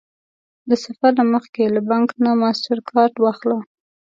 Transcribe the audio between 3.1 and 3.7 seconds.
واخله